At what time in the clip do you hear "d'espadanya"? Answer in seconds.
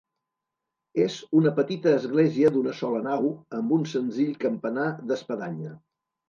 5.13-5.77